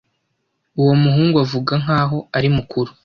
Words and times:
Uwo 0.79 0.93
muhungu 1.01 1.35
avuga 1.45 1.73
nkaho 1.83 2.17
ari 2.37 2.49
mukuru. 2.55 2.91